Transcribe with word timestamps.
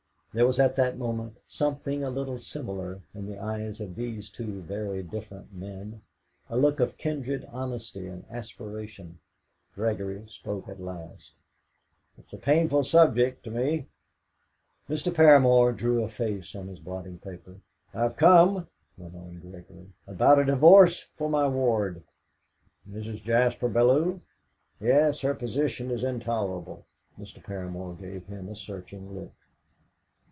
There 0.33 0.47
was 0.47 0.61
at 0.61 0.77
that 0.77 0.97
moment 0.97 1.35
something 1.45 2.05
a 2.05 2.09
little 2.09 2.37
similar 2.39 3.01
in 3.13 3.25
the 3.25 3.37
eyes 3.37 3.81
of 3.81 3.95
these 3.95 4.29
two 4.29 4.61
very 4.61 5.03
different 5.03 5.51
men, 5.53 6.03
a 6.49 6.55
look 6.55 6.79
of 6.79 6.95
kindred 6.95 7.43
honesty 7.51 8.07
and 8.07 8.23
aspiration. 8.31 9.19
Gregory 9.75 10.25
spoke 10.29 10.69
at 10.69 10.79
last. 10.79 11.33
"It's 12.17 12.31
a 12.31 12.37
painful 12.37 12.85
subject 12.85 13.43
to 13.43 13.51
me." 13.51 13.89
Mr. 14.89 15.13
Paramor 15.13 15.75
drew 15.75 16.01
a 16.01 16.07
face 16.07 16.55
on 16.55 16.69
his 16.69 16.79
blotting 16.79 17.19
paper. 17.19 17.59
"I 17.93 18.03
have 18.03 18.15
come," 18.15 18.69
went 18.97 19.15
on 19.17 19.37
Gregory, 19.39 19.89
"about 20.07 20.39
a 20.39 20.45
divorce 20.45 21.07
for 21.17 21.27
my 21.29 21.45
ward." 21.49 22.03
"Mrs. 22.89 23.21
Jaspar 23.21 23.67
Bellew?" 23.67 24.21
"Yes; 24.79 25.19
her 25.19 25.33
position 25.35 25.91
is 25.91 26.05
intolerable." 26.05 26.85
Mr. 27.19 27.43
Paramor 27.43 27.95
gave 27.99 28.27
him 28.27 28.47
a 28.47 28.55
searching 28.55 29.13
look. 29.13 29.33